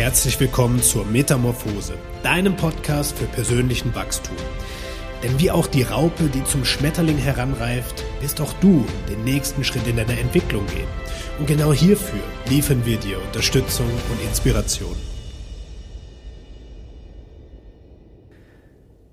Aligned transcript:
herzlich 0.00 0.40
willkommen 0.40 0.80
zur 0.82 1.04
Metamorphose, 1.04 1.92
deinem 2.22 2.56
Podcast 2.56 3.18
für 3.18 3.26
persönlichen 3.26 3.94
Wachstum. 3.94 4.34
Denn 5.22 5.38
wie 5.38 5.50
auch 5.50 5.66
die 5.66 5.82
Raupe, 5.82 6.24
die 6.24 6.42
zum 6.42 6.64
Schmetterling 6.64 7.18
heranreift, 7.18 8.02
wirst 8.22 8.40
auch 8.40 8.54
du 8.62 8.86
den 9.10 9.24
nächsten 9.24 9.62
Schritt 9.62 9.86
in 9.86 9.98
deiner 9.98 10.16
Entwicklung 10.18 10.66
gehen. 10.68 10.88
Und 11.38 11.48
genau 11.48 11.74
hierfür 11.74 12.22
liefern 12.48 12.86
wir 12.86 12.96
dir 12.96 13.20
Unterstützung 13.20 13.84
und 14.10 14.26
Inspiration. 14.26 14.96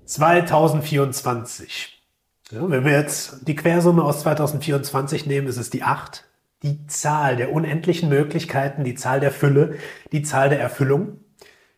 2024. 0.06 2.02
Ja, 2.50 2.70
wenn 2.70 2.86
wir 2.86 2.92
jetzt 2.92 3.46
die 3.46 3.56
Quersumme 3.56 4.04
aus 4.04 4.20
2024 4.20 5.26
nehmen, 5.26 5.48
ist 5.48 5.58
es 5.58 5.68
die 5.68 5.82
8. 5.82 6.24
Die 6.62 6.86
Zahl 6.86 7.36
der 7.36 7.52
unendlichen 7.52 8.08
Möglichkeiten, 8.08 8.84
die 8.84 8.94
Zahl 8.94 9.20
der 9.20 9.30
Fülle, 9.30 9.76
die 10.12 10.22
Zahl 10.22 10.48
der 10.48 10.60
Erfüllung. 10.60 11.20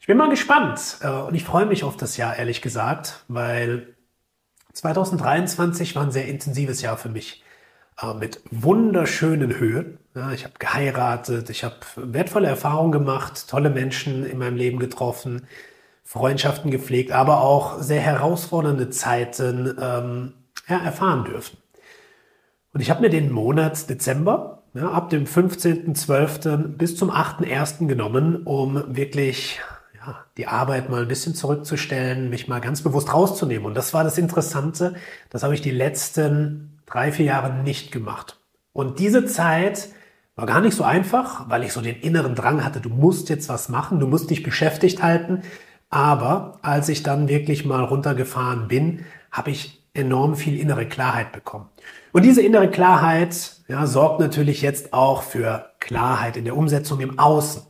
Ich 0.01 0.07
bin 0.07 0.17
mal 0.17 0.31
gespannt 0.31 0.99
äh, 1.03 1.09
und 1.09 1.35
ich 1.35 1.45
freue 1.45 1.67
mich 1.67 1.85
auf 1.85 1.97
das 1.97 2.17
Jahr, 2.17 2.37
ehrlich 2.37 2.63
gesagt, 2.63 3.25
weil 3.29 3.95
2023 4.73 5.95
war 5.95 6.05
ein 6.05 6.13
sehr 6.13 6.29
intensives 6.29 6.81
Jahr 6.81 6.97
für 6.97 7.11
mich 7.11 7.45
äh, 8.01 8.15
mit 8.15 8.41
wunderschönen 8.51 9.59
Höhen. 9.59 9.99
Ich 10.35 10.45
habe 10.45 10.55
geheiratet, 10.59 11.51
ich 11.51 11.63
habe 11.63 11.77
wertvolle 11.97 12.49
Erfahrungen 12.49 12.93
gemacht, 12.93 13.49
tolle 13.49 13.71
Menschen 13.71 14.27
in 14.27 14.39
meinem 14.39 14.57
Leben 14.57 14.79
getroffen, 14.79 15.47
Freundschaften 16.03 16.71
gepflegt, 16.71 17.13
aber 17.13 17.43
auch 17.43 17.81
sehr 17.81 18.01
herausfordernde 18.01 18.91
Zeiten 18.91 19.77
ähm, 19.81 20.33
ja, 20.69 20.79
erfahren 20.79 21.25
dürfen. 21.25 21.59
Und 22.73 22.81
ich 22.81 22.91
habe 22.91 23.03
mir 23.03 23.11
den 23.11 23.31
Monat 23.31 23.89
Dezember 23.89 24.60
ja, 24.75 24.91
ab 24.91 25.11
dem 25.11 25.25
15.12. 25.25 26.77
bis 26.77 26.97
zum 26.97 27.11
8.1. 27.11 27.87
genommen, 27.87 28.43
um 28.45 28.97
wirklich 28.97 29.61
ja, 29.99 30.25
die 30.37 30.47
Arbeit 30.47 30.89
mal 30.89 31.03
ein 31.03 31.09
bisschen 31.09 31.35
zurückzustellen, 31.35 32.31
mich 32.31 32.49
mal 32.49 32.61
ganz 32.61 32.83
bewusst 32.83 33.13
rauszunehmen. 33.13 33.67
Und 33.67 33.75
das 33.75 33.93
war 33.93 34.05
das 34.05 34.19
Interessante. 34.19 34.95
Das 35.29 35.43
habe 35.43 35.55
ich 35.55 35.61
die 35.61 35.71
letzten 35.71 36.79
drei, 36.87 37.13
vier 37.13 37.27
Jahre 37.27 37.53
nicht 37.53 37.93
gemacht. 37.93 38.39
Und 38.73 38.99
diese 38.99 39.27
Zeit 39.27 39.89
war 40.37 40.47
gar 40.47 40.61
nicht 40.61 40.77
so 40.77 40.85
einfach, 40.85 41.49
weil 41.51 41.65
ich 41.65 41.73
so 41.73 41.81
den 41.81 41.97
inneren 41.97 42.35
Drang 42.35 42.65
hatte, 42.65 42.81
du 42.81 42.89
musst 42.89 43.29
jetzt 43.29 43.49
was 43.49 43.69
machen, 43.69 44.01
du 44.01 44.07
musst 44.07 44.31
dich 44.31 44.43
beschäftigt 44.43 45.03
halten. 45.03 45.43
Aber 45.91 46.59
als 46.63 46.89
ich 46.89 47.03
dann 47.03 47.29
wirklich 47.29 47.65
mal 47.65 47.83
runtergefahren 47.83 48.69
bin, 48.69 49.05
habe 49.33 49.51
ich 49.51 49.83
enorm 49.95 50.37
viel 50.37 50.59
innere 50.59 50.87
Klarheit 50.87 51.33
bekommen. 51.33 51.69
Und 52.13 52.25
diese 52.25 52.43
innere 52.43 52.71
Klarheit 52.71 53.57
ja, 53.69 53.87
sorgt 53.87 54.21
natürlich 54.21 54.63
jetzt 54.63 54.93
auch 54.93 55.23
für 55.23 55.71
Klarheit 55.81 56.37
in 56.37 56.45
der 56.45 56.57
Umsetzung 56.57 57.01
im 57.01 57.19
Außen. 57.19 57.63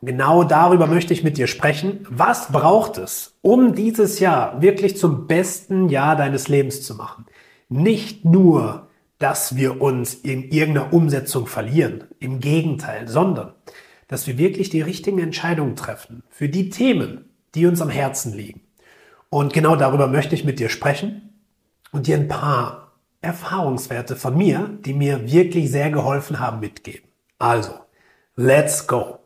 Genau 0.00 0.44
darüber 0.44 0.86
möchte 0.86 1.12
ich 1.12 1.24
mit 1.24 1.38
dir 1.38 1.48
sprechen. 1.48 2.06
Was 2.08 2.52
braucht 2.52 2.98
es, 2.98 3.34
um 3.42 3.74
dieses 3.74 4.20
Jahr 4.20 4.62
wirklich 4.62 4.96
zum 4.96 5.26
besten 5.26 5.88
Jahr 5.88 6.14
deines 6.14 6.48
Lebens 6.48 6.82
zu 6.82 6.94
machen? 6.94 7.26
Nicht 7.68 8.24
nur, 8.24 8.88
dass 9.18 9.56
wir 9.56 9.82
uns 9.82 10.14
in 10.14 10.50
irgendeiner 10.50 10.92
Umsetzung 10.92 11.48
verlieren, 11.48 12.04
im 12.20 12.38
Gegenteil, 12.38 13.08
sondern 13.08 13.54
dass 14.06 14.26
wir 14.28 14.38
wirklich 14.38 14.70
die 14.70 14.80
richtigen 14.80 15.18
Entscheidungen 15.18 15.74
treffen 15.74 16.22
für 16.30 16.48
die 16.48 16.70
Themen, 16.70 17.28
die 17.56 17.66
uns 17.66 17.80
am 17.80 17.90
Herzen 17.90 18.32
liegen. 18.32 18.60
Und 19.30 19.52
genau 19.52 19.74
darüber 19.74 20.06
möchte 20.06 20.34
ich 20.34 20.44
mit 20.44 20.60
dir 20.60 20.68
sprechen 20.68 21.27
und 21.92 22.06
dir 22.06 22.16
ein 22.16 22.28
paar 22.28 22.92
Erfahrungswerte 23.20 24.16
von 24.16 24.36
mir, 24.36 24.70
die 24.84 24.94
mir 24.94 25.30
wirklich 25.30 25.70
sehr 25.70 25.90
geholfen 25.90 26.38
haben, 26.38 26.60
mitgeben. 26.60 27.08
Also, 27.38 27.72
let's 28.36 28.86
go. 28.86 29.18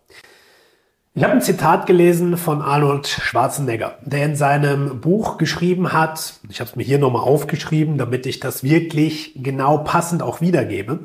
Ich 1.14 1.22
habe 1.22 1.34
ein 1.34 1.42
Zitat 1.42 1.84
gelesen 1.86 2.38
von 2.38 2.62
Arnold 2.62 3.06
Schwarzenegger, 3.06 3.98
der 4.00 4.24
in 4.24 4.34
seinem 4.34 5.02
Buch 5.02 5.36
geschrieben 5.36 5.92
hat, 5.92 6.40
ich 6.48 6.58
habe 6.60 6.70
es 6.70 6.76
mir 6.76 6.84
hier 6.84 6.98
nochmal 6.98 7.22
aufgeschrieben, 7.22 7.98
damit 7.98 8.24
ich 8.24 8.40
das 8.40 8.62
wirklich 8.62 9.34
genau 9.36 9.78
passend 9.78 10.22
auch 10.22 10.40
wiedergebe. 10.40 11.00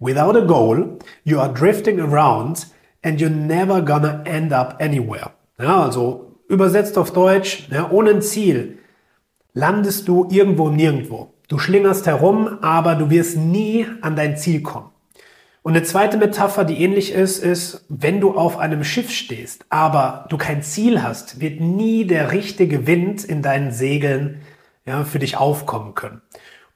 Without 0.00 0.36
a 0.36 0.44
goal, 0.44 0.98
you 1.24 1.40
are 1.40 1.52
drifting 1.52 1.98
around 1.98 2.66
and 3.02 3.20
you're 3.20 3.30
never 3.30 3.80
gonna 3.80 4.22
end 4.24 4.52
up 4.52 4.76
anywhere. 4.80 5.30
Ja, 5.58 5.82
also 5.82 6.36
übersetzt 6.48 6.98
auf 6.98 7.14
Deutsch, 7.14 7.68
ja, 7.70 7.90
ohne 7.90 8.10
ein 8.10 8.22
Ziel 8.22 8.78
landest 9.58 10.06
du 10.06 10.28
irgendwo 10.30 10.70
nirgendwo. 10.70 11.34
Du 11.48 11.58
schlingerst 11.58 12.06
herum, 12.06 12.58
aber 12.62 12.94
du 12.94 13.10
wirst 13.10 13.36
nie 13.36 13.86
an 14.02 14.14
dein 14.14 14.36
Ziel 14.36 14.62
kommen. 14.62 14.90
Und 15.62 15.76
eine 15.76 15.82
zweite 15.82 16.16
Metapher, 16.16 16.64
die 16.64 16.80
ähnlich 16.82 17.12
ist, 17.12 17.42
ist, 17.42 17.84
wenn 17.88 18.20
du 18.20 18.34
auf 18.36 18.58
einem 18.58 18.84
Schiff 18.84 19.10
stehst, 19.10 19.66
aber 19.68 20.26
du 20.30 20.38
kein 20.38 20.62
Ziel 20.62 21.02
hast, 21.02 21.40
wird 21.40 21.60
nie 21.60 22.06
der 22.06 22.32
richtige 22.32 22.86
Wind 22.86 23.24
in 23.24 23.42
deinen 23.42 23.72
Segeln 23.72 24.42
ja, 24.86 25.04
für 25.04 25.18
dich 25.18 25.36
aufkommen 25.36 25.94
können. 25.94 26.22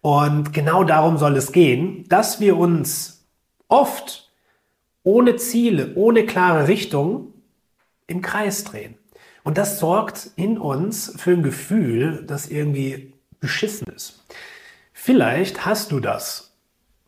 Und 0.00 0.52
genau 0.52 0.82
darum 0.82 1.16
soll 1.16 1.36
es 1.36 1.52
gehen, 1.52 2.04
dass 2.08 2.40
wir 2.40 2.56
uns 2.58 3.28
oft 3.68 4.32
ohne 5.04 5.36
Ziele, 5.36 5.92
ohne 5.94 6.26
klare 6.26 6.66
Richtung 6.66 7.32
im 8.08 8.20
Kreis 8.20 8.64
drehen. 8.64 8.96
Und 9.44 9.58
das 9.58 9.78
sorgt 9.78 10.30
in 10.36 10.58
uns 10.58 11.14
für 11.16 11.32
ein 11.32 11.42
Gefühl, 11.42 12.24
das 12.26 12.48
irgendwie 12.48 13.12
beschissen 13.40 13.88
ist. 13.94 14.24
Vielleicht 14.92 15.66
hast 15.66 15.90
du 15.90 16.00
das 16.00 16.52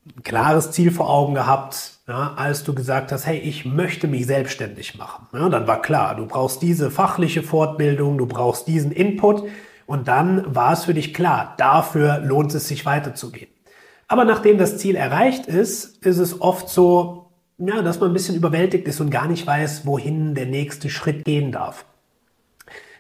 ein 0.07 0.23
klares 0.23 0.73
Ziel 0.73 0.91
vor 0.91 1.09
Augen 1.09 1.35
gehabt, 1.35 1.93
ja, 2.07 2.35
als 2.37 2.65
du 2.65 2.75
gesagt 2.75 3.13
hast, 3.13 3.25
hey, 3.25 3.39
ich 3.39 3.65
möchte 3.65 4.09
mich 4.09 4.27
selbstständig 4.27 4.99
machen. 4.99 5.27
Ja, 5.33 5.49
dann 5.49 5.67
war 5.67 5.81
klar, 5.81 6.17
du 6.17 6.27
brauchst 6.27 6.61
diese 6.61 6.91
fachliche 6.91 7.43
Fortbildung, 7.43 8.19
du 8.19 8.27
brauchst 8.27 8.67
diesen 8.67 8.93
Input 8.93 9.45
und 9.87 10.09
dann 10.09 10.55
war 10.55 10.73
es 10.73 10.85
für 10.85 10.95
dich 10.95 11.15
klar, 11.15 11.55
dafür 11.57 12.19
lohnt 12.19 12.55
es 12.55 12.69
sich 12.69 12.85
weiterzugehen. 12.85 13.49
Aber 14.07 14.25
nachdem 14.25 14.59
das 14.59 14.77
Ziel 14.77 14.97
erreicht 14.97 15.47
ist, 15.47 16.05
ist 16.05 16.19
es 16.19 16.41
oft 16.41 16.69
so, 16.69 17.31
ja, 17.59 17.81
dass 17.81 18.01
man 18.01 18.11
ein 18.11 18.15
bisschen 18.15 18.37
überwältigt 18.37 18.87
ist 18.87 19.01
und 19.01 19.11
gar 19.11 19.29
nicht 19.29 19.47
weiß, 19.47 19.87
wohin 19.87 20.35
der 20.35 20.47
nächste 20.47 20.91
Schritt 20.91 21.25
gehen 21.25 21.53
darf. 21.53 21.87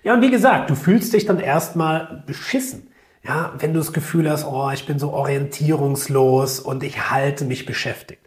Ja, 0.04 0.14
und 0.14 0.20
wie 0.20 0.30
gesagt, 0.30 0.68
du 0.68 0.74
fühlst 0.74 1.14
dich 1.14 1.24
dann 1.24 1.40
erstmal 1.40 2.22
beschissen. 2.26 2.88
Ja, 3.26 3.54
wenn 3.58 3.72
du 3.72 3.78
das 3.78 3.94
Gefühl 3.94 4.30
hast, 4.30 4.44
oh, 4.46 4.70
ich 4.70 4.84
bin 4.84 4.98
so 4.98 5.10
orientierungslos 5.12 6.60
und 6.60 6.82
ich 6.82 7.10
halte 7.10 7.46
mich 7.46 7.64
beschäftigt. 7.64 8.20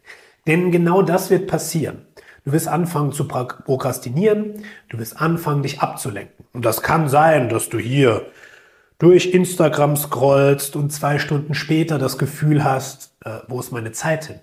Denn 0.47 0.71
genau 0.71 1.03
das 1.03 1.29
wird 1.29 1.47
passieren. 1.47 2.07
Du 2.45 2.51
wirst 2.51 2.67
anfangen 2.67 3.11
zu 3.11 3.27
prokrastinieren, 3.27 4.63
du 4.89 4.97
wirst 4.97 5.21
anfangen, 5.21 5.61
dich 5.61 5.81
abzulenken. 5.81 6.45
Und 6.53 6.65
das 6.65 6.81
kann 6.81 7.09
sein, 7.09 7.49
dass 7.49 7.69
du 7.69 7.77
hier 7.77 8.25
durch 8.97 9.33
Instagram 9.33 9.95
scrollst 9.97 10.75
und 10.75 10.91
zwei 10.91 11.19
Stunden 11.19 11.53
später 11.53 11.99
das 11.99 12.17
Gefühl 12.17 12.63
hast, 12.63 13.15
äh, 13.23 13.39
wo 13.49 13.59
ist 13.59 13.71
meine 13.71 13.91
Zeit 13.91 14.25
hin? 14.25 14.39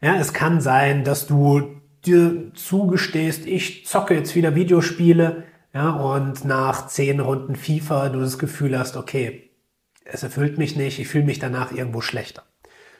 Ja, 0.00 0.16
es 0.16 0.32
kann 0.32 0.60
sein, 0.60 1.04
dass 1.04 1.28
du 1.28 1.80
dir 2.04 2.52
zugestehst, 2.54 3.46
ich 3.46 3.86
zocke 3.86 4.14
jetzt 4.14 4.34
wieder 4.34 4.56
Videospiele, 4.56 5.44
ja, 5.76 5.90
und 5.90 6.46
nach 6.46 6.86
zehn 6.86 7.20
Runden 7.20 7.54
FIFA 7.54 8.08
du 8.08 8.20
das 8.20 8.38
Gefühl 8.38 8.78
hast, 8.78 8.96
okay, 8.96 9.50
es 10.06 10.22
erfüllt 10.22 10.56
mich 10.56 10.74
nicht, 10.74 10.98
ich 10.98 11.06
fühle 11.06 11.26
mich 11.26 11.38
danach 11.38 11.70
irgendwo 11.70 12.00
schlechter. 12.00 12.44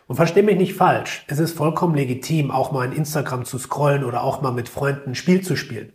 Und 0.07 0.17
verstehe 0.17 0.43
mich 0.43 0.59
nicht 0.59 0.75
falsch, 0.75 1.25
es 1.27 1.39
ist 1.39 1.57
vollkommen 1.57 1.95
legitim, 1.95 2.51
auch 2.51 2.73
mal 2.73 2.85
in 2.85 2.93
Instagram 2.93 3.47
zu 3.47 3.57
scrollen 3.57 4.05
oder 4.05 4.23
auch 4.23 4.43
mal 4.43 4.53
mit 4.53 4.69
Freunden 4.69 5.13
ein 5.13 5.15
Spiel 5.15 5.41
zu 5.41 5.57
spielen. 5.57 5.95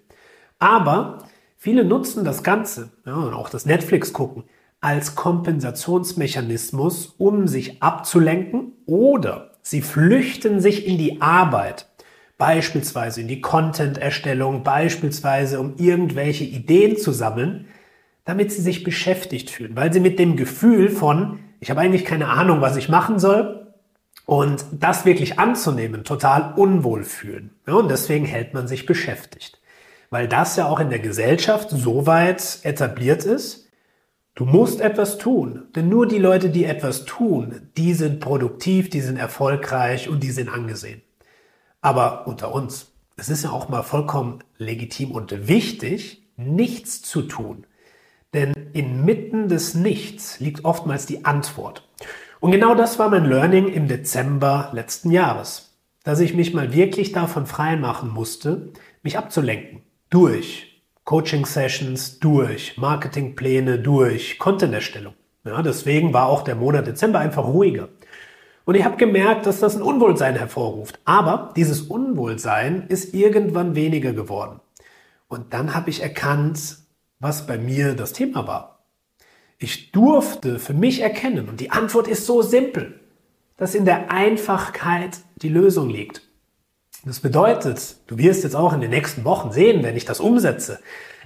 Aber 0.58 1.20
viele 1.56 1.86
nutzen 1.86 2.26
das 2.26 2.42
Ganze, 2.42 2.94
ja, 3.06 3.14
und 3.14 3.36
auch 3.36 3.50
das 3.50 3.68
Netflix 3.68 4.12
gucken, 4.12 4.46
als 4.80 5.14
Kompensationsmechanismus, 5.14 7.14
um 7.20 7.48
sich 7.48 7.84
abzulenken 7.84 8.72
oder 8.88 9.52
sie 9.62 9.84
flüchten 9.84 10.60
sich 10.60 10.88
in 10.88 10.98
die 10.98 11.22
Arbeit, 11.22 11.91
beispielsweise 12.42 13.22
in 13.22 13.28
die 13.28 13.40
Content-Erstellung, 13.40 14.64
beispielsweise 14.64 15.60
um 15.60 15.76
irgendwelche 15.78 16.44
Ideen 16.44 16.98
zu 16.98 17.12
sammeln, 17.12 17.68
damit 18.26 18.52
sie 18.52 18.64
sich 18.64 18.84
beschäftigt 18.84 19.52
fühlen, 19.52 19.76
weil 19.76 19.94
sie 19.94 20.00
mit 20.00 20.18
dem 20.18 20.38
Gefühl 20.38 20.90
von, 20.90 21.38
ich 21.60 21.70
habe 21.70 21.82
eigentlich 21.82 22.04
keine 22.04 22.30
Ahnung, 22.30 22.60
was 22.60 22.78
ich 22.78 22.90
machen 22.90 23.20
soll, 23.20 23.68
und 24.26 24.66
das 24.72 25.06
wirklich 25.06 25.38
anzunehmen, 25.38 26.04
total 26.04 26.54
unwohl 26.56 27.04
fühlen. 27.04 27.52
Ja, 27.68 27.76
und 27.76 27.92
deswegen 27.92 28.26
hält 28.26 28.56
man 28.56 28.68
sich 28.68 28.88
beschäftigt. 28.88 29.62
Weil 30.10 30.28
das 30.28 30.56
ja 30.56 30.66
auch 30.66 30.80
in 30.80 30.90
der 30.90 30.98
Gesellschaft 30.98 31.70
so 31.70 32.08
weit 32.08 32.58
etabliert 32.64 33.24
ist, 33.24 33.68
du 34.34 34.46
musst 34.46 34.82
etwas 34.82 35.20
tun. 35.20 35.68
Denn 35.76 35.90
nur 35.90 36.08
die 36.08 36.18
Leute, 36.18 36.50
die 36.50 36.66
etwas 36.66 37.06
tun, 37.06 37.70
die 37.78 37.94
sind 37.94 38.20
produktiv, 38.20 38.90
die 38.90 39.02
sind 39.02 39.18
erfolgreich 39.18 40.10
und 40.10 40.24
die 40.24 40.32
sind 40.32 40.50
angesehen. 40.50 41.04
Aber 41.82 42.28
unter 42.28 42.54
uns, 42.54 42.92
es 43.18 43.30
ist 43.30 43.44
ja 43.44 43.52
auch 43.52 43.70
mal 43.70 43.84
vollkommen 43.84 44.40
legitim 44.58 45.12
und 45.12 45.48
wichtig, 45.48 46.24
nichts 46.38 47.02
zu 47.02 47.24
tun. 47.24 47.66
Denn 48.34 48.54
inmitten 48.74 49.50
des 49.50 49.74
Nichts 49.74 50.40
liegt 50.40 50.64
oftmals 50.64 51.06
die 51.06 51.26
Antwort. 51.26 51.88
Und 52.40 52.52
genau 52.52 52.76
das 52.76 52.98
war 52.98 53.10
mein 53.10 53.26
Learning 53.26 53.68
im 53.68 53.88
Dezember 53.88 54.70
letzten 54.74 55.12
Jahres, 55.12 55.78
dass 56.04 56.20
ich 56.20 56.34
mich 56.34 56.54
mal 56.54 56.74
wirklich 56.74 57.12
davon 57.12 57.46
frei 57.46 57.76
machen 57.76 58.10
musste, 58.10 58.72
mich 59.04 59.18
abzulenken. 59.18 59.82
durch. 60.10 60.68
Coaching-Sessions 61.04 62.20
durch, 62.20 62.78
Marketingpläne 62.78 63.80
durch, 63.80 64.38
Content-Erstellung. 64.38 65.14
Ja, 65.44 65.62
deswegen 65.64 66.14
war 66.14 66.28
auch 66.28 66.44
der 66.44 66.56
Monat 66.56 66.86
Dezember 66.86 67.20
einfach 67.20 67.44
ruhiger. 67.44 67.90
Und 68.72 68.78
ich 68.78 68.86
habe 68.86 68.96
gemerkt, 68.96 69.48
dass 69.48 69.60
das 69.60 69.76
ein 69.76 69.82
Unwohlsein 69.82 70.38
hervorruft. 70.38 70.98
Aber 71.04 71.52
dieses 71.58 71.82
Unwohlsein 71.82 72.86
ist 72.88 73.14
irgendwann 73.14 73.76
weniger 73.76 74.14
geworden. 74.14 74.62
Und 75.28 75.52
dann 75.54 75.76
habe 75.76 75.90
ich 75.90 76.02
erkannt, 76.02 76.78
was 77.20 77.46
bei 77.46 77.58
mir 77.58 77.96
das 77.96 78.14
Thema 78.14 78.48
war. 78.48 78.86
Ich 79.58 79.92
durfte 79.92 80.58
für 80.58 80.74
mich 80.74 81.02
erkennen, 81.02 81.50
und 81.50 81.60
die 81.60 81.72
Antwort 81.72 82.08
ist 82.08 82.26
so 82.26 82.42
simpel, 82.42 82.98
dass 83.58 83.76
in 83.76 83.84
der 83.84 84.10
Einfachkeit 84.10 85.20
die 85.42 85.50
Lösung 85.50 85.90
liegt. 85.90 86.22
Das 87.04 87.20
bedeutet, 87.20 87.98
du 88.08 88.18
wirst 88.18 88.46
jetzt 88.46 88.56
auch 88.56 88.72
in 88.72 88.80
den 88.80 88.92
nächsten 88.92 89.26
Wochen 89.26 89.52
sehen, 89.52 89.84
wenn 89.84 89.98
ich 89.98 90.06
das 90.06 90.22
umsetze, 90.22 90.80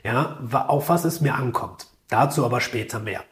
ja, 0.03 0.39
auf 0.51 0.89
was 0.89 1.06
es 1.06 1.21
mir 1.21 1.36
ankommt. 1.36 1.89
Dazu 2.09 2.44
aber 2.44 2.59
später 2.59 3.00
mehr. 3.00 3.24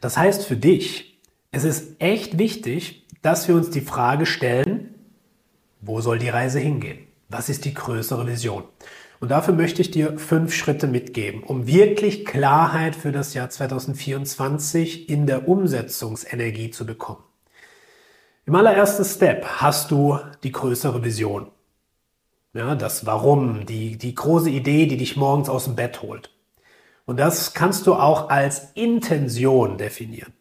Das 0.00 0.16
heißt 0.16 0.46
für 0.46 0.56
dich, 0.56 1.20
es 1.50 1.64
ist 1.64 2.00
echt 2.00 2.38
wichtig, 2.38 3.04
dass 3.22 3.48
wir 3.48 3.54
uns 3.54 3.70
die 3.70 3.80
Frage 3.80 4.26
stellen, 4.26 4.94
wo 5.80 6.00
soll 6.00 6.18
die 6.18 6.28
Reise 6.28 6.58
hingehen? 6.58 7.06
Was 7.28 7.48
ist 7.48 7.64
die 7.64 7.74
größere 7.74 8.26
Vision? 8.26 8.64
Und 9.20 9.30
dafür 9.30 9.54
möchte 9.54 9.82
ich 9.82 9.90
dir 9.90 10.18
fünf 10.18 10.54
Schritte 10.54 10.86
mitgeben, 10.86 11.42
um 11.42 11.66
wirklich 11.66 12.24
Klarheit 12.24 12.94
für 12.94 13.10
das 13.10 13.34
Jahr 13.34 13.50
2024 13.50 15.08
in 15.08 15.26
der 15.26 15.48
Umsetzungsenergie 15.48 16.70
zu 16.70 16.86
bekommen. 16.86 17.24
Im 18.46 18.54
allerersten 18.54 19.04
Step 19.04 19.44
hast 19.44 19.90
du 19.90 20.18
die 20.42 20.52
größere 20.52 21.04
Vision. 21.04 21.50
Ja, 22.54 22.74
das 22.76 23.04
Warum, 23.04 23.66
die, 23.66 23.98
die 23.98 24.14
große 24.14 24.50
Idee, 24.50 24.86
die 24.86 24.96
dich 24.96 25.16
morgens 25.16 25.48
aus 25.48 25.64
dem 25.64 25.76
Bett 25.76 26.00
holt. 26.00 26.30
Und 27.04 27.18
das 27.18 27.52
kannst 27.52 27.86
du 27.86 27.94
auch 27.94 28.30
als 28.30 28.72
Intention 28.74 29.78
definieren. 29.78 30.32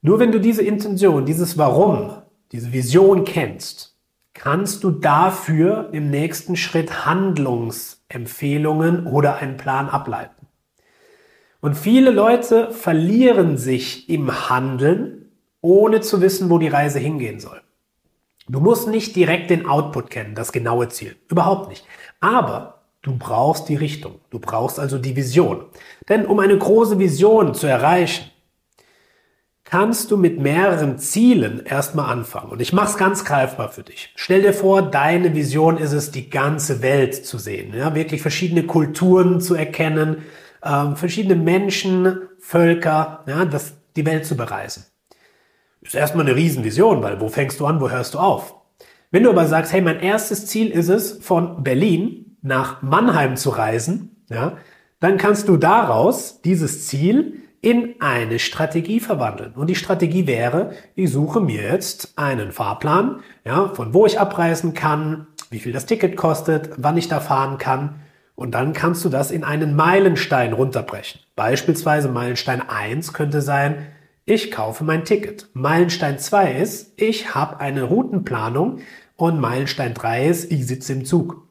Nur 0.00 0.20
wenn 0.20 0.32
du 0.32 0.40
diese 0.40 0.62
Intention, 0.62 1.26
dieses 1.26 1.58
Warum, 1.58 2.22
diese 2.52 2.72
Vision 2.72 3.24
kennst, 3.24 3.96
kannst 4.32 4.84
du 4.84 4.90
dafür 4.90 5.90
im 5.92 6.10
nächsten 6.10 6.56
Schritt 6.56 7.04
Handlungsempfehlungen 7.04 9.06
oder 9.06 9.36
einen 9.36 9.56
Plan 9.56 9.88
ableiten. 9.88 10.46
Und 11.60 11.76
viele 11.76 12.10
Leute 12.10 12.70
verlieren 12.70 13.58
sich 13.58 14.08
im 14.08 14.48
Handeln, 14.48 15.32
ohne 15.60 16.00
zu 16.00 16.20
wissen, 16.20 16.50
wo 16.50 16.58
die 16.58 16.68
Reise 16.68 17.00
hingehen 17.00 17.40
soll. 17.40 17.60
Du 18.48 18.60
musst 18.60 18.86
nicht 18.86 19.16
direkt 19.16 19.50
den 19.50 19.66
Output 19.66 20.10
kennen, 20.10 20.36
das 20.36 20.52
genaue 20.52 20.88
Ziel. 20.88 21.16
Überhaupt 21.28 21.68
nicht. 21.68 21.84
Aber 22.20 22.82
du 23.02 23.18
brauchst 23.18 23.68
die 23.68 23.74
Richtung. 23.74 24.20
Du 24.30 24.38
brauchst 24.38 24.78
also 24.78 24.98
die 24.98 25.16
Vision. 25.16 25.64
Denn 26.08 26.26
um 26.26 26.38
eine 26.38 26.56
große 26.56 27.00
Vision 27.00 27.54
zu 27.54 27.66
erreichen, 27.66 28.30
kannst 29.70 30.10
du 30.10 30.16
mit 30.16 30.40
mehreren 30.40 30.98
Zielen 30.98 31.62
erstmal 31.64 32.10
anfangen. 32.10 32.50
Und 32.50 32.62
ich 32.62 32.72
mache 32.72 32.88
es 32.88 32.96
ganz 32.96 33.24
greifbar 33.26 33.68
für 33.70 33.82
dich. 33.82 34.12
Stell 34.16 34.40
dir 34.40 34.54
vor, 34.54 34.80
deine 34.80 35.34
Vision 35.34 35.76
ist 35.76 35.92
es, 35.92 36.10
die 36.10 36.30
ganze 36.30 36.80
Welt 36.80 37.26
zu 37.26 37.36
sehen. 37.36 37.74
Ja, 37.74 37.94
wirklich 37.94 38.22
verschiedene 38.22 38.62
Kulturen 38.64 39.42
zu 39.42 39.54
erkennen, 39.54 40.24
ähm, 40.64 40.96
verschiedene 40.96 41.36
Menschen, 41.36 42.20
Völker, 42.38 43.24
ja, 43.26 43.44
das, 43.44 43.74
die 43.94 44.06
Welt 44.06 44.24
zu 44.24 44.38
bereisen. 44.38 44.86
Ist 45.82 45.94
erstmal 45.94 46.26
eine 46.26 46.36
Riesenvision, 46.36 47.02
weil 47.02 47.20
wo 47.20 47.28
fängst 47.28 47.60
du 47.60 47.66
an, 47.66 47.80
wo 47.80 47.90
hörst 47.90 48.14
du 48.14 48.18
auf? 48.18 48.54
Wenn 49.10 49.22
du 49.22 49.30
aber 49.30 49.46
sagst, 49.46 49.72
hey, 49.72 49.82
mein 49.82 50.00
erstes 50.00 50.46
Ziel 50.46 50.70
ist 50.70 50.88
es, 50.88 51.18
von 51.22 51.62
Berlin 51.62 52.38
nach 52.40 52.80
Mannheim 52.80 53.36
zu 53.36 53.50
reisen, 53.50 54.24
ja, 54.30 54.56
dann 55.00 55.18
kannst 55.18 55.48
du 55.48 55.58
daraus 55.58 56.40
dieses 56.40 56.86
Ziel 56.86 57.42
in 57.60 57.96
eine 58.00 58.38
Strategie 58.38 59.00
verwandeln. 59.00 59.52
Und 59.54 59.68
die 59.68 59.74
Strategie 59.74 60.26
wäre, 60.26 60.72
ich 60.94 61.10
suche 61.10 61.40
mir 61.40 61.62
jetzt 61.62 62.12
einen 62.16 62.52
Fahrplan, 62.52 63.20
ja, 63.44 63.68
von 63.68 63.92
wo 63.94 64.06
ich 64.06 64.20
abreisen 64.20 64.74
kann, 64.74 65.26
wie 65.50 65.58
viel 65.58 65.72
das 65.72 65.86
Ticket 65.86 66.16
kostet, 66.16 66.70
wann 66.76 66.96
ich 66.96 67.08
da 67.08 67.20
fahren 67.20 67.58
kann. 67.58 67.96
Und 68.36 68.52
dann 68.52 68.72
kannst 68.72 69.04
du 69.04 69.08
das 69.08 69.32
in 69.32 69.42
einen 69.42 69.74
Meilenstein 69.74 70.52
runterbrechen. 70.52 71.20
Beispielsweise 71.34 72.08
Meilenstein 72.08 72.62
1 72.68 73.12
könnte 73.12 73.42
sein, 73.42 73.86
ich 74.24 74.50
kaufe 74.50 74.84
mein 74.84 75.04
Ticket. 75.04 75.48
Meilenstein 75.54 76.18
2 76.18 76.52
ist, 76.52 76.92
ich 76.96 77.34
habe 77.34 77.58
eine 77.58 77.82
Routenplanung 77.82 78.80
und 79.16 79.40
Meilenstein 79.40 79.94
3 79.94 80.26
ist, 80.26 80.52
ich 80.52 80.66
sitze 80.66 80.92
im 80.92 81.04
Zug. 81.04 81.48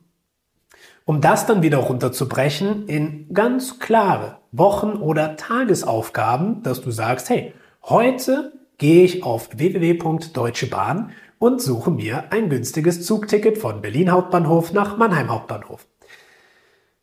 Um 1.04 1.20
das 1.20 1.46
dann 1.46 1.64
wieder 1.64 1.80
runterzubrechen 1.80 2.88
in 2.88 3.34
ganz 3.34 3.80
klare 3.80 4.37
Wochen- 4.52 4.98
oder 4.98 5.36
Tagesaufgaben, 5.38 6.64
dass 6.64 6.82
du 6.82 6.92
sagst, 6.92 7.30
hey, 7.30 7.54
heute 7.84 8.54
gehe 8.78 9.04
ich 9.04 9.24
auf 9.24 9.50
www.deutsche 9.58 10.68
Bahn 10.68 11.12
und 11.40 11.62
suche 11.62 11.92
mir 11.92 12.26
ein 12.32 12.50
günstiges 12.50 13.06
Zugticket 13.06 13.58
von 13.58 13.82
Berlin 13.82 14.12
Hauptbahnhof 14.12 14.74
nach 14.74 14.98
Mannheim 14.98 15.30
Hauptbahnhof. 15.30 15.86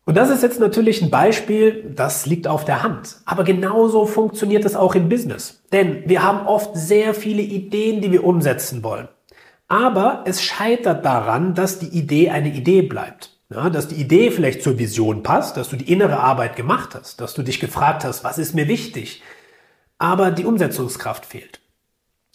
Und 0.05 0.15
das 0.15 0.29
ist 0.29 0.43
jetzt 0.43 0.59
natürlich 0.59 1.01
ein 1.01 1.09
Beispiel, 1.09 1.91
das 1.95 2.27
liegt 2.27 2.47
auf 2.47 2.63
der 2.63 2.83
Hand. 2.83 3.17
Aber 3.25 3.43
genauso 3.43 4.05
funktioniert 4.05 4.63
es 4.63 4.75
auch 4.75 4.93
im 4.93 5.09
Business. 5.09 5.63
Denn 5.71 6.07
wir 6.07 6.21
haben 6.21 6.45
oft 6.45 6.75
sehr 6.75 7.15
viele 7.15 7.41
Ideen, 7.41 8.01
die 8.01 8.11
wir 8.11 8.23
umsetzen 8.23 8.83
wollen. 8.83 9.07
Aber 9.67 10.23
es 10.27 10.43
scheitert 10.43 11.03
daran, 11.03 11.55
dass 11.55 11.79
die 11.79 11.87
Idee 11.87 12.29
eine 12.29 12.49
Idee 12.49 12.83
bleibt. 12.83 13.34
Ja, 13.49 13.69
dass 13.69 13.87
die 13.87 14.01
Idee 14.01 14.31
vielleicht 14.31 14.63
zur 14.63 14.79
Vision 14.79 15.21
passt, 15.21 15.55
dass 15.55 15.69
du 15.69 15.75
die 15.75 15.91
innere 15.91 16.19
Arbeit 16.19 16.55
gemacht 16.55 16.95
hast, 16.95 17.21
dass 17.21 17.35
du 17.35 17.43
dich 17.43 17.59
gefragt 17.59 18.03
hast, 18.03 18.23
was 18.23 18.39
ist 18.39 18.55
mir 18.55 18.67
wichtig, 18.67 19.21
aber 19.99 20.31
die 20.31 20.45
Umsetzungskraft 20.45 21.25
fehlt. 21.25 21.61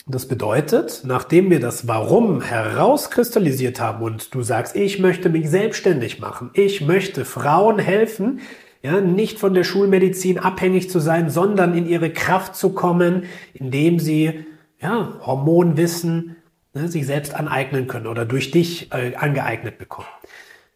Das 0.06 0.26
bedeutet, 0.26 1.02
nachdem 1.04 1.50
wir 1.50 1.60
das 1.60 1.88
Warum 1.88 2.42
herauskristallisiert 2.42 3.80
haben 3.80 4.02
und 4.02 4.34
du 4.34 4.42
sagst, 4.42 4.74
ich 4.76 4.98
möchte 4.98 5.28
mich 5.28 5.50
selbstständig 5.50 6.20
machen, 6.20 6.50
ich 6.54 6.80
möchte 6.80 7.24
Frauen 7.24 7.78
helfen, 7.78 8.40
ja, 8.82 9.00
nicht 9.00 9.38
von 9.38 9.52
der 9.52 9.64
Schulmedizin 9.64 10.38
abhängig 10.38 10.90
zu 10.90 11.00
sein, 11.00 11.28
sondern 11.28 11.76
in 11.76 11.86
ihre 11.86 12.10
Kraft 12.10 12.56
zu 12.56 12.70
kommen, 12.70 13.24
indem 13.52 13.98
sie 13.98 14.46
ja, 14.80 15.18
Hormonwissen 15.20 16.36
ne, 16.72 16.88
sich 16.88 17.04
selbst 17.06 17.34
aneignen 17.34 17.88
können 17.88 18.06
oder 18.06 18.24
durch 18.24 18.50
dich 18.50 18.90
äh, 18.92 19.14
angeeignet 19.16 19.76
bekommen. 19.76 20.08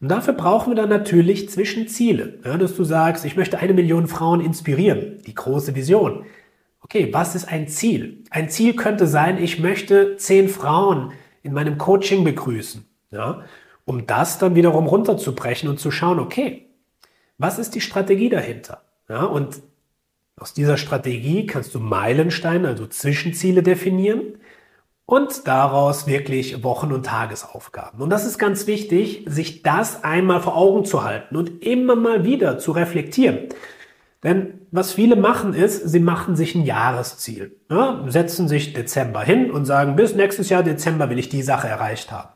Und 0.04 0.10
dafür 0.10 0.34
brauchen 0.34 0.72
wir 0.72 0.74
dann 0.74 0.90
natürlich 0.90 1.48
Zwischenziele. 1.48 2.38
Ja, 2.44 2.58
dass 2.58 2.76
du 2.76 2.84
sagst, 2.84 3.24
ich 3.24 3.36
möchte 3.36 3.58
eine 3.58 3.72
Million 3.72 4.06
Frauen 4.06 4.42
inspirieren. 4.42 5.22
Die 5.26 5.32
große 5.32 5.74
Vision. 5.74 6.26
Okay, 6.82 7.08
was 7.10 7.34
ist 7.34 7.48
ein 7.48 7.68
Ziel? 7.68 8.22
Ein 8.28 8.50
Ziel 8.50 8.76
könnte 8.76 9.06
sein, 9.06 9.42
ich 9.42 9.60
möchte 9.60 10.18
zehn 10.18 10.50
Frauen 10.50 11.12
in 11.42 11.54
meinem 11.54 11.78
Coaching 11.78 12.22
begrüßen. 12.22 12.84
Ja, 13.12 13.44
um 13.86 14.06
das 14.06 14.38
dann 14.38 14.54
wiederum 14.54 14.88
runterzubrechen 14.88 15.70
und 15.70 15.80
zu 15.80 15.90
schauen, 15.90 16.18
okay, 16.18 16.66
was 17.38 17.58
ist 17.58 17.74
die 17.74 17.80
Strategie 17.80 18.28
dahinter? 18.28 18.82
Ja, 19.08 19.24
und 19.24 19.62
aus 20.36 20.52
dieser 20.52 20.76
Strategie 20.76 21.46
kannst 21.46 21.74
du 21.74 21.80
Meilensteine, 21.80 22.68
also 22.68 22.86
Zwischenziele 22.86 23.62
definieren 23.62 24.34
und 25.06 25.46
daraus 25.46 26.06
wirklich 26.06 26.62
Wochen- 26.64 26.92
und 26.92 27.06
Tagesaufgaben. 27.06 28.00
Und 28.00 28.10
das 28.10 28.24
ist 28.24 28.38
ganz 28.38 28.66
wichtig, 28.66 29.24
sich 29.28 29.62
das 29.62 30.02
einmal 30.02 30.40
vor 30.40 30.56
Augen 30.56 30.84
zu 30.84 31.04
halten 31.04 31.36
und 31.36 31.62
immer 31.62 31.94
mal 31.94 32.24
wieder 32.24 32.58
zu 32.58 32.72
reflektieren. 32.72 33.48
Denn 34.22 34.66
was 34.70 34.94
viele 34.94 35.16
machen 35.16 35.52
ist, 35.52 35.86
sie 35.86 36.00
machen 36.00 36.34
sich 36.34 36.54
ein 36.54 36.64
Jahresziel, 36.64 37.60
ja, 37.70 38.02
setzen 38.08 38.48
sich 38.48 38.72
Dezember 38.72 39.22
hin 39.22 39.50
und 39.50 39.66
sagen, 39.66 39.96
bis 39.96 40.14
nächstes 40.14 40.48
Jahr 40.48 40.62
Dezember 40.62 41.10
will 41.10 41.18
ich 41.18 41.28
die 41.28 41.42
Sache 41.42 41.68
erreicht 41.68 42.10
haben. 42.10 42.30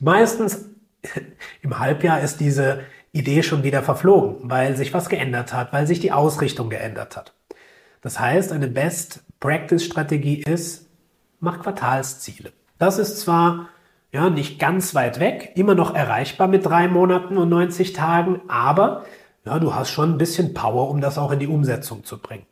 Meistens 0.00 0.66
im 1.62 1.78
Halbjahr 1.78 2.20
ist 2.20 2.40
diese 2.40 2.80
Idee 3.12 3.42
schon 3.42 3.62
wieder 3.62 3.82
verflogen, 3.82 4.50
weil 4.50 4.76
sich 4.76 4.92
was 4.92 5.08
geändert 5.08 5.54
hat, 5.54 5.72
weil 5.72 5.86
sich 5.86 6.00
die 6.00 6.12
Ausrichtung 6.12 6.68
geändert 6.68 7.16
hat. 7.16 7.34
Das 8.02 8.20
heißt, 8.20 8.52
eine 8.52 8.68
Best-Practice-Strategie 8.68 10.42
ist, 10.42 10.87
mach 11.40 11.60
Quartalsziele. 11.60 12.52
Das 12.78 12.98
ist 12.98 13.20
zwar 13.20 13.68
ja 14.12 14.30
nicht 14.30 14.58
ganz 14.58 14.94
weit 14.94 15.20
weg, 15.20 15.52
immer 15.54 15.74
noch 15.74 15.94
erreichbar 15.94 16.48
mit 16.48 16.64
drei 16.64 16.88
Monaten 16.88 17.36
und 17.36 17.48
90 17.48 17.92
Tagen, 17.92 18.40
aber 18.48 19.04
ja, 19.44 19.58
du 19.58 19.74
hast 19.74 19.90
schon 19.90 20.12
ein 20.12 20.18
bisschen 20.18 20.54
Power, 20.54 20.90
um 20.90 21.00
das 21.00 21.18
auch 21.18 21.32
in 21.32 21.38
die 21.38 21.46
Umsetzung 21.46 22.04
zu 22.04 22.18
bringen. 22.18 22.46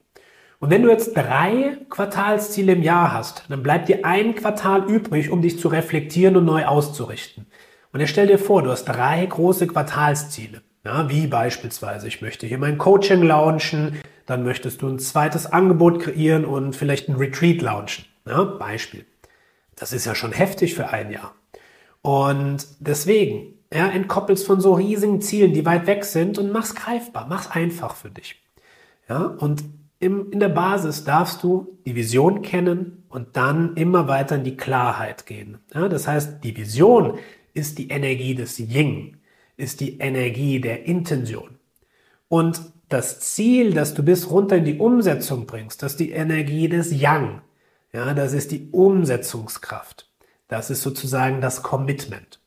Und 0.58 0.70
wenn 0.70 0.82
du 0.82 0.88
jetzt 0.88 1.14
drei 1.14 1.76
Quartalsziele 1.90 2.72
im 2.72 2.82
Jahr 2.82 3.12
hast, 3.12 3.44
dann 3.48 3.62
bleibt 3.62 3.88
dir 3.88 4.04
ein 4.06 4.34
Quartal 4.34 4.84
übrig, 4.84 5.30
um 5.30 5.42
dich 5.42 5.58
zu 5.58 5.68
reflektieren 5.68 6.36
und 6.36 6.46
neu 6.46 6.64
auszurichten. 6.64 7.46
Und 7.92 8.00
jetzt 8.00 8.10
stell 8.10 8.26
dir 8.26 8.38
vor, 8.38 8.62
du 8.62 8.70
hast 8.70 8.86
drei 8.86 9.24
große 9.26 9.66
Quartalsziele. 9.66 10.62
Ja, 10.84 11.10
wie 11.10 11.26
beispielsweise, 11.26 12.08
ich 12.08 12.22
möchte 12.22 12.46
hier 12.46 12.58
mein 12.58 12.78
Coaching 12.78 13.22
launchen, 13.22 14.00
dann 14.24 14.44
möchtest 14.44 14.82
du 14.82 14.88
ein 14.88 14.98
zweites 14.98 15.46
Angebot 15.46 16.00
kreieren 16.00 16.44
und 16.44 16.74
vielleicht 16.74 17.08
ein 17.08 17.16
Retreat 17.16 17.60
launchen. 17.60 18.06
Ja, 18.26 18.42
Beispiel. 18.44 19.06
Das 19.76 19.92
ist 19.92 20.06
ja 20.06 20.14
schon 20.14 20.32
heftig 20.32 20.74
für 20.74 20.88
ein 20.88 21.10
Jahr. 21.10 21.34
Und 22.02 22.66
deswegen 22.80 23.54
ja, 23.72 23.88
entkoppelst 23.88 24.46
von 24.46 24.60
so 24.60 24.74
riesigen 24.74 25.20
Zielen, 25.20 25.52
die 25.52 25.66
weit 25.66 25.86
weg 25.86 26.04
sind 26.04 26.38
und 26.38 26.52
mach's 26.52 26.74
greifbar, 26.74 27.26
mach's 27.28 27.50
einfach 27.50 27.94
für 27.94 28.10
dich. 28.10 28.40
Ja, 29.08 29.24
und 29.24 29.64
im, 29.98 30.30
in 30.30 30.40
der 30.40 30.48
Basis 30.48 31.04
darfst 31.04 31.42
du 31.42 31.78
die 31.86 31.94
Vision 31.94 32.42
kennen 32.42 33.04
und 33.08 33.36
dann 33.36 33.74
immer 33.76 34.08
weiter 34.08 34.36
in 34.36 34.44
die 34.44 34.56
Klarheit 34.56 35.26
gehen. 35.26 35.58
Ja, 35.74 35.88
das 35.88 36.06
heißt, 36.06 36.44
die 36.44 36.56
Vision 36.56 37.18
ist 37.54 37.78
die 37.78 37.88
Energie 37.88 38.34
des 38.34 38.58
Ying, 38.58 39.16
ist 39.56 39.80
die 39.80 39.98
Energie 39.98 40.60
der 40.60 40.84
Intention. 40.84 41.58
Und 42.28 42.60
das 42.88 43.20
Ziel, 43.20 43.72
das 43.72 43.94
du 43.94 44.02
bis 44.02 44.30
runter 44.30 44.56
in 44.56 44.64
die 44.64 44.78
Umsetzung 44.78 45.46
bringst, 45.46 45.82
das 45.82 45.92
ist 45.92 46.00
die 46.00 46.10
Energie 46.10 46.68
des 46.68 46.92
Yang. 46.92 47.40
Ja, 47.96 48.12
das 48.12 48.34
ist 48.34 48.52
die 48.52 48.68
Umsetzungskraft. 48.72 50.10
Das 50.48 50.68
ist 50.68 50.82
sozusagen 50.82 51.40
das 51.40 51.62
Commitment. 51.62 52.40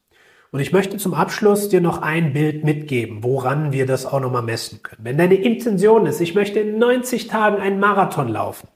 Und 0.51 0.59
ich 0.59 0.71
möchte 0.71 0.97
zum 0.97 1.15
Abschluss 1.15 1.69
dir 1.69 1.81
noch 1.81 2.03
ein 2.03 2.33
Bild 2.33 2.63
mitgeben, 2.63 3.23
woran 3.23 3.71
wir 3.71 3.87
das 3.87 4.05
auch 4.05 4.19
nochmal 4.19 4.43
messen 4.43 4.83
können. 4.83 5.03
Wenn 5.03 5.17
deine 5.17 5.33
Intention 5.33 6.05
ist, 6.05 6.21
ich 6.21 6.35
möchte 6.35 6.59
in 6.59 6.77
90 6.77 7.29
Tagen 7.29 7.59
einen 7.59 7.79
Marathon 7.79 8.27
laufen, 8.27 8.67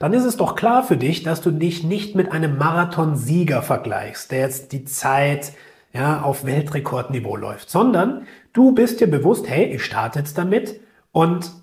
dann 0.00 0.12
ist 0.14 0.24
es 0.24 0.36
doch 0.36 0.56
klar 0.56 0.82
für 0.82 0.96
dich, 0.96 1.22
dass 1.22 1.42
du 1.42 1.52
dich 1.52 1.84
nicht 1.84 2.16
mit 2.16 2.32
einem 2.32 2.58
Marathonsieger 2.58 3.62
vergleichst, 3.62 4.32
der 4.32 4.40
jetzt 4.40 4.72
die 4.72 4.84
Zeit 4.84 5.52
ja, 5.92 6.22
auf 6.22 6.44
Weltrekordniveau 6.44 7.36
läuft, 7.36 7.70
sondern 7.70 8.26
du 8.52 8.72
bist 8.72 8.98
dir 8.98 9.08
bewusst, 9.08 9.48
hey, 9.48 9.66
ich 9.66 9.84
starte 9.84 10.18
jetzt 10.18 10.36
damit 10.36 10.80
und 11.12 11.61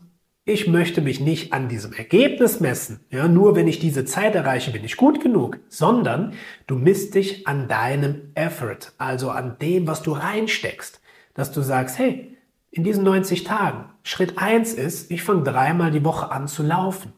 ich 0.49 0.67
möchte 0.67 1.01
mich 1.01 1.19
nicht 1.19 1.53
an 1.53 1.69
diesem 1.69 1.93
Ergebnis 1.93 2.59
messen. 2.59 3.01
Ja, 3.11 3.27
nur 3.27 3.55
wenn 3.55 3.67
ich 3.67 3.77
diese 3.77 4.03
Zeit 4.03 4.33
erreiche, 4.33 4.71
bin 4.71 4.83
ich 4.83 4.97
gut 4.97 5.21
genug, 5.21 5.59
sondern 5.69 6.33
du 6.65 6.75
misst 6.75 7.13
dich 7.13 7.47
an 7.47 7.67
deinem 7.67 8.31
Effort, 8.33 8.93
also 8.97 9.29
an 9.29 9.57
dem, 9.61 9.85
was 9.85 10.01
du 10.01 10.11
reinsteckst, 10.11 11.01
dass 11.35 11.51
du 11.51 11.61
sagst, 11.61 11.99
hey, 11.99 12.35
in 12.71 12.83
diesen 12.83 13.03
90 13.03 13.43
Tagen, 13.43 13.91
Schritt 14.01 14.39
eins 14.39 14.73
ist, 14.73 15.11
ich 15.11 15.21
fange 15.21 15.43
dreimal 15.43 15.91
die 15.91 16.03
Woche 16.03 16.31
an 16.31 16.47
zu 16.47 16.63
laufen. 16.63 17.13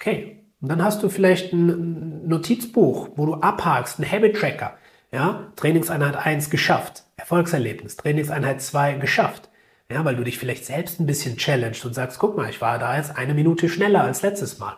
Okay, 0.00 0.46
und 0.62 0.70
dann 0.70 0.82
hast 0.82 1.02
du 1.02 1.10
vielleicht 1.10 1.52
ein 1.52 2.26
Notizbuch, 2.26 3.10
wo 3.16 3.26
du 3.26 3.34
abhakst, 3.34 3.98
ein 3.98 4.10
Habit 4.10 4.36
Tracker. 4.36 4.78
Ja, 5.12 5.52
Trainingseinheit 5.56 6.16
1 6.16 6.48
geschafft, 6.48 7.04
Erfolgserlebnis, 7.16 7.96
Trainingseinheit 7.96 8.62
2 8.62 8.94
geschafft. 8.94 9.50
Ja, 9.90 10.04
weil 10.04 10.16
du 10.16 10.24
dich 10.24 10.38
vielleicht 10.38 10.64
selbst 10.64 10.98
ein 10.98 11.06
bisschen 11.06 11.36
challenged 11.36 11.84
und 11.84 11.94
sagst, 11.94 12.18
guck 12.18 12.36
mal, 12.36 12.50
ich 12.50 12.60
war 12.60 12.78
da 12.78 12.96
jetzt 12.96 13.16
eine 13.16 13.34
Minute 13.34 13.68
schneller 13.68 14.02
als 14.02 14.22
letztes 14.22 14.58
Mal. 14.58 14.76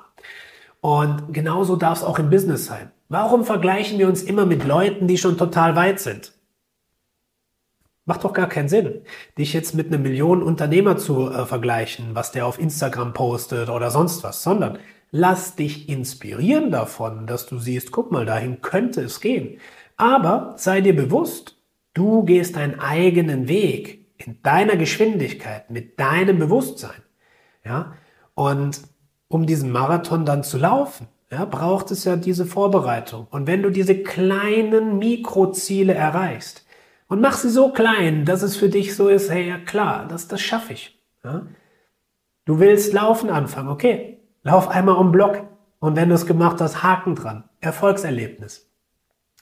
Und 0.81 1.33
genauso 1.33 1.77
darf 1.77 1.99
es 1.99 2.05
auch 2.05 2.19
im 2.19 2.31
Business 2.31 2.67
sein. 2.67 2.91
Warum 3.09 3.45
vergleichen 3.45 3.99
wir 3.99 4.07
uns 4.07 4.23
immer 4.23 4.45
mit 4.45 4.65
Leuten, 4.65 5.07
die 5.07 5.17
schon 5.17 5.38
total 5.38 5.75
weit 5.77 5.99
sind? 5.99 6.33
Macht 8.05 8.25
doch 8.25 8.33
gar 8.33 8.49
keinen 8.49 8.69
Sinn, 8.69 9.03
dich 9.37 9.53
jetzt 9.53 9.75
mit 9.75 9.88
einem 9.88 10.03
Millionen 10.03 10.43
Unternehmer 10.43 10.97
zu 10.97 11.31
äh, 11.31 11.47
vergleichen, 11.47 12.15
was 12.15 12.33
der 12.33 12.47
auf 12.47 12.59
Instagram 12.59 13.12
postet 13.12 13.71
oder 13.71 13.91
sonst 13.91 14.25
was, 14.25 14.43
sondern 14.43 14.79
lass 15.11 15.57
dich 15.57 15.88
inspirieren 15.88 16.71
davon, 16.71 17.27
dass 17.27 17.47
du 17.47 17.59
siehst, 17.59 17.93
guck 17.93 18.12
mal, 18.12 18.25
dahin 18.25 18.61
könnte 18.61 19.03
es 19.03 19.21
gehen. 19.21 19.59
Aber 19.97 20.55
sei 20.57 20.81
dir 20.81 20.95
bewusst, 20.95 21.57
du 21.93 22.25
gehst 22.25 22.57
deinen 22.57 22.79
eigenen 22.79 23.49
Weg 23.49 24.08
in 24.18 24.42
deiner 24.42 24.76
Geschwindigkeit, 24.76 25.70
mit 25.70 25.98
deinem 25.98 26.38
Bewusstsein. 26.38 27.02
Ja? 27.64 27.94
Und 28.34 28.80
um 29.28 29.46
diesen 29.46 29.70
Marathon 29.70 30.25
dann 30.25 30.42
zu 30.42 30.58
laufen, 30.58 31.08
ja, 31.30 31.44
braucht 31.44 31.90
es 31.90 32.04
ja 32.04 32.16
diese 32.16 32.46
Vorbereitung. 32.46 33.26
Und 33.30 33.46
wenn 33.46 33.62
du 33.62 33.70
diese 33.70 34.02
kleinen 34.02 34.98
Mikroziele 34.98 35.92
erreichst 35.92 36.64
und 37.06 37.20
mach 37.20 37.37
sie 37.37 37.50
so 37.50 37.70
klein, 37.70 38.25
dass 38.25 38.42
es 38.42 38.56
für 38.56 38.68
dich 38.68 38.96
so 38.96 39.08
ist, 39.08 39.30
hey, 39.30 39.48
ja 39.48 39.58
klar, 39.58 40.06
das, 40.08 40.28
das 40.28 40.40
schaffe 40.40 40.72
ich. 40.72 40.98
Ja? 41.22 41.46
Du 42.44 42.60
willst 42.60 42.94
laufen 42.94 43.28
anfangen, 43.28 43.68
okay, 43.68 44.20
lauf 44.42 44.68
einmal 44.68 44.96
um 44.96 45.12
Block. 45.12 45.44
Und 45.80 45.96
wenn 45.96 46.08
du 46.08 46.14
es 46.14 46.26
gemacht 46.26 46.60
hast, 46.60 46.82
Haken 46.82 47.14
dran. 47.14 47.44
Erfolgserlebnis. 47.60 48.67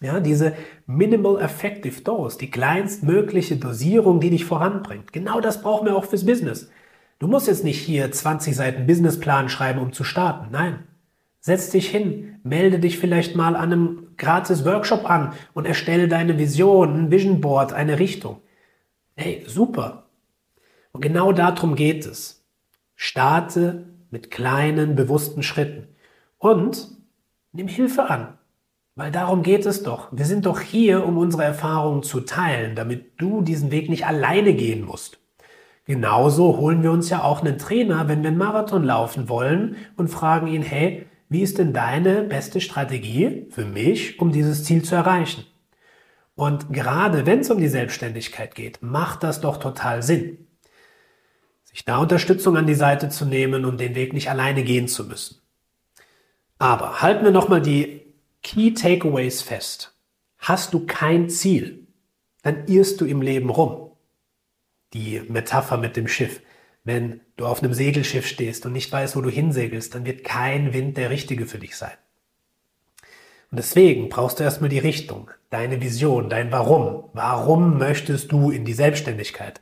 Ja, 0.03 0.21
diese 0.21 0.55
Minimal 0.87 1.41
Effective 1.41 2.03
Dose, 2.03 2.37
die 2.39 2.51
kleinstmögliche 2.51 3.57
Dosierung, 3.57 4.21
die 4.21 4.31
dich 4.31 4.45
voranbringt. 4.45 5.13
Genau 5.13 5.41
das 5.41 5.63
brauchen 5.63 5.87
wir 5.87 5.97
auch 5.97 6.05
fürs 6.05 6.27
Business. 6.27 6.71
Du 7.19 7.29
musst 7.29 7.47
jetzt 7.47 7.65
nicht 7.65 7.81
hier 7.81 8.13
20 8.13 8.55
Seiten 8.55 8.87
Businessplan 8.87 9.49
schreiben, 9.49 9.81
um 9.81 9.93
zu 9.93 10.05
starten. 10.05 10.49
Nein. 10.51 10.81
Setz 11.41 11.71
dich 11.71 11.89
hin, 11.89 12.41
melde 12.43 12.79
dich 12.79 12.99
vielleicht 12.99 13.37
mal 13.37 13.57
an 13.57 13.73
einem 13.73 14.09
gratis 14.17 14.65
Workshop 14.65 15.09
an 15.09 15.33
und 15.55 15.65
erstelle 15.65 16.09
deine 16.09 16.39
Vision, 16.39 16.95
ein 16.95 17.11
Vision 17.11 17.41
Board, 17.41 17.73
eine 17.73 17.99
Richtung. 17.99 18.43
Hey, 19.15 19.45
super. 19.47 20.09
Und 20.93 21.01
genau 21.01 21.33
darum 21.33 21.75
geht 21.75 22.05
es. 22.05 22.45
Starte 22.97 23.87
mit 24.11 24.31
kleinen, 24.31 24.97
bewussten 24.97 25.43
Schritten 25.43 25.89
und 26.39 26.89
nimm 27.53 27.69
Hilfe 27.69 28.11
an. 28.11 28.37
Weil 28.97 29.13
darum 29.13 29.43
geht 29.43 29.67
es 29.67 29.83
doch. 29.83 30.09
Wir 30.11 30.25
sind 30.25 30.47
doch 30.47 30.61
hier, 30.61 31.05
um 31.05 31.19
unsere 31.19 31.45
Erfahrungen 31.45 32.03
zu 32.03 32.23
teilen, 32.23 32.75
damit 32.75 33.21
du 33.21 33.43
diesen 33.43 33.71
Weg 33.71 33.91
nicht 33.91 34.07
alleine 34.07 34.55
gehen 34.55 34.85
musst. 34.85 35.19
Genauso 35.85 36.57
holen 36.57 36.83
wir 36.83 36.91
uns 36.91 37.11
ja 37.11 37.23
auch 37.23 37.43
einen 37.43 37.59
Trainer, 37.59 38.09
wenn 38.09 38.23
wir 38.23 38.29
einen 38.29 38.39
Marathon 38.39 38.83
laufen 38.83 39.29
wollen 39.29 39.77
und 39.97 40.09
fragen 40.09 40.47
ihn, 40.47 40.63
hey, 40.63 41.07
wie 41.29 41.43
ist 41.43 41.59
denn 41.59 41.75
deine 41.75 42.23
beste 42.23 42.61
Strategie 42.63 43.47
für 43.51 43.67
mich, 43.67 44.19
um 44.19 44.33
dieses 44.33 44.65
Ziel 44.65 44.83
zu 44.83 44.95
erreichen? 44.95 45.45
Und 46.35 46.73
gerade 46.73 47.27
wenn 47.27 47.41
es 47.41 47.51
um 47.51 47.59
die 47.59 47.69
Selbstständigkeit 47.69 48.55
geht, 48.55 48.79
macht 48.81 49.23
das 49.23 49.43
doch 49.43 49.59
total 49.59 50.03
Sinn, 50.03 50.47
sich 51.65 51.85
da 51.85 51.99
Unterstützung 51.99 52.57
an 52.57 52.67
die 52.67 52.75
Seite 52.75 53.11
zu 53.11 53.27
nehmen 53.27 53.67
und 53.67 53.79
den 53.79 53.95
Weg 53.95 54.15
nicht 54.15 54.31
alleine 54.31 54.63
gehen 54.63 54.89
zu 54.89 55.05
müssen. 55.05 55.43
Aber 56.59 57.03
halten 57.03 57.25
wir 57.25 57.33
nochmal 57.33 57.61
die 57.61 58.06
Key 58.47 58.75
Takeaways 58.75 59.43
fest. 59.43 59.93
Hast 60.39 60.73
du 60.73 60.87
kein 60.87 61.29
Ziel, 61.29 61.89
dann 62.43 62.69
irrst 62.69 63.01
du 63.01 63.05
im 63.05 63.21
Leben 63.21 63.51
rum. 63.51 63.91
Die 64.93 65.21
Metapher 65.27 65.79
mit 65.79 65.97
dem 65.97 66.07
Schiff. 66.07 66.41
Wenn 66.85 67.23
du 67.35 67.45
auf 67.45 67.61
einem 67.61 67.75
Segelschiff 67.75 68.25
stehst 68.25 68.65
und 68.65 68.73
nicht 68.73 68.93
weißt, 68.93 69.17
wo 69.17 69.21
du 69.21 69.31
hinsegelst, 69.31 69.93
dann 69.93 70.07
wird 70.07 70.23
kein 70.23 70.73
Wind 70.73 70.97
der 70.97 71.11
richtige 71.11 71.47
für 71.47 71.59
dich 71.59 71.75
sein. 71.75 71.97
Und 73.51 73.59
deswegen 73.59 74.11
brauchst 74.11 74.39
du 74.39 74.45
erstmal 74.45 74.71
die 74.71 74.79
Richtung, 74.79 75.29
deine 75.51 75.83
Vision, 75.83 76.31
dein 76.31 76.53
Warum. 76.53 77.11
Warum 77.15 77.79
möchtest 77.79 78.31
du 78.31 78.53
in 78.53 78.65
die 78.65 78.75
Selbstständigkeit? 78.75 79.61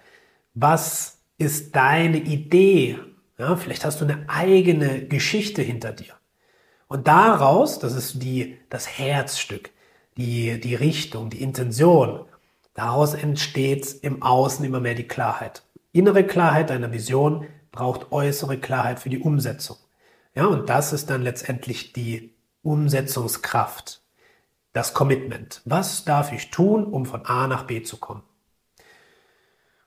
Was 0.53 1.23
ist 1.39 1.75
deine 1.75 2.19
Idee? 2.19 2.99
Ja, 3.39 3.57
vielleicht 3.57 3.87
hast 3.87 4.03
du 4.03 4.05
eine 4.05 4.29
eigene 4.29 5.07
Geschichte 5.07 5.63
hinter 5.63 5.93
dir. 5.93 6.13
Und 6.89 7.09
daraus, 7.09 7.79
das 7.79 7.95
ist 7.95 8.23
die, 8.23 8.59
das 8.71 8.99
Herzstück, 8.99 9.71
die, 10.17 10.61
die 10.61 10.75
Richtung, 10.75 11.31
die 11.31 11.43
Intention, 11.43 12.25
daraus 12.75 13.15
entsteht 13.15 13.97
im 14.03 14.23
Außen 14.23 14.65
immer 14.65 14.81
mehr 14.81 14.95
die 14.95 15.09
Klarheit. 15.09 15.63
Innere 15.93 16.25
Klarheit 16.25 16.71
deiner 16.71 16.93
Vision 16.93 17.47
braucht 17.73 18.13
äußere 18.13 18.59
Klarheit 18.59 19.01
für 19.01 19.11
die 19.11 19.21
Umsetzung. 19.21 19.77
Ja, 20.35 20.47
und 20.47 20.69
das 20.69 20.93
ist 20.93 21.11
dann 21.11 21.23
letztendlich 21.23 21.93
die 21.93 22.35
Umsetzungskraft, 22.63 24.03
das 24.73 24.95
Commitment. 24.95 25.63
Was 25.65 26.05
darf 26.05 26.33
ich 26.33 26.51
tun, 26.51 26.85
um 26.85 27.07
von 27.07 27.25
A 27.27 27.47
nach 27.47 27.65
B 27.65 27.83
zu 27.83 27.99
kommen? 27.99 28.23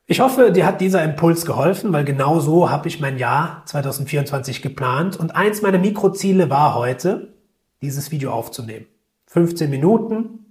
Ich 0.09 0.21
hoffe, 0.21 0.53
dir 0.53 0.65
hat 0.65 0.79
dieser 0.79 1.03
Impuls 1.03 1.45
geholfen, 1.45 1.91
weil 1.91 2.05
genau 2.05 2.39
so 2.39 2.69
habe 2.69 2.87
ich 2.87 3.01
mein 3.01 3.17
Jahr 3.17 3.63
2024 3.65 4.61
geplant. 4.61 5.17
Und 5.17 5.35
eins 5.35 5.61
meiner 5.61 5.79
Mikroziele 5.79 6.49
war 6.49 6.75
heute, 6.75 7.33
dieses 7.81 8.09
Video 8.09 8.31
aufzunehmen. 8.31 8.85
15 9.25 9.69
Minuten 9.69 10.45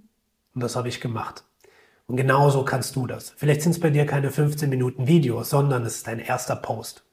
und 0.53 0.61
das 0.61 0.75
habe 0.75 0.89
ich 0.89 1.01
gemacht. 1.01 1.43
Und 2.05 2.17
genau 2.17 2.51
so 2.51 2.63
kannst 2.63 2.95
du 2.95 3.07
das. 3.07 3.33
Vielleicht 3.35 3.63
sind 3.63 3.71
es 3.71 3.79
bei 3.79 3.89
dir 3.89 4.05
keine 4.05 4.29
15 4.29 4.69
Minuten 4.69 5.07
Videos, 5.07 5.49
sondern 5.49 5.83
es 5.85 5.95
ist 5.97 6.07
dein 6.07 6.19
erster 6.19 6.55
Post. 6.55 7.03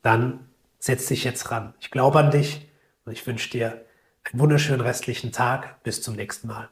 Dann 0.00 0.48
setz 0.78 1.06
dich 1.06 1.22
jetzt 1.22 1.50
ran. 1.50 1.74
Ich 1.80 1.90
glaube 1.90 2.18
an 2.18 2.30
dich 2.30 2.66
und 3.04 3.12
ich 3.12 3.26
wünsche 3.26 3.50
dir 3.50 3.84
einen 4.24 4.40
wunderschönen 4.40 4.80
restlichen 4.80 5.32
Tag. 5.32 5.82
Bis 5.82 6.00
zum 6.00 6.16
nächsten 6.16 6.48
Mal. 6.48 6.70